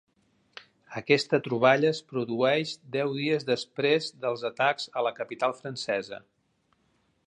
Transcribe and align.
Aquesta 1.01 1.39
troballa 1.47 1.91
es 1.91 1.99
produeix 2.15 2.73
deu 2.97 3.13
dies 3.21 3.47
després 3.53 4.11
dels 4.25 4.49
atacs 4.53 4.93
a 5.03 5.09
la 5.11 5.17
capital 5.23 5.59
francesa. 5.63 6.25